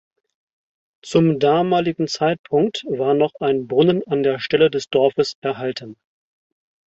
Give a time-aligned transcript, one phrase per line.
[1.03, 5.95] Zum damaligen Zeitpunkt war noch ein Brunnen an der Stelle des Dorfes erhalten.